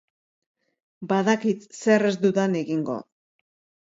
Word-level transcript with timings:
Badakit 1.11 1.67
zer 1.81 2.05
ez 2.13 2.13
dudan 2.23 2.57
egingo. 2.61 2.97